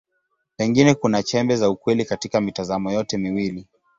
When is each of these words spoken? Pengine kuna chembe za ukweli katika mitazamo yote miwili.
Pengine 0.57 0.93
kuna 0.95 1.23
chembe 1.23 1.55
za 1.55 1.69
ukweli 1.69 2.05
katika 2.05 2.41
mitazamo 2.41 2.91
yote 2.91 3.17
miwili. 3.17 3.67